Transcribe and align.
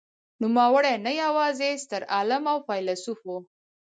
نوموړی 0.41 0.93
نه 1.05 1.11
یوازې 1.23 1.69
ستر 1.83 2.01
عالم 2.13 2.43
او 2.51 2.57
فیلسوف 2.67 3.19
و. 3.25 3.29